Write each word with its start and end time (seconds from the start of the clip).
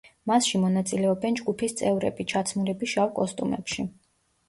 მასში 0.29 0.61
მონაწილეობენ 0.63 1.37
ჯგუფის 1.41 1.79
წევრები, 1.83 2.29
ჩაცმულები 2.35 2.93
შავ 2.97 3.17
კოსტუმებში. 3.23 3.91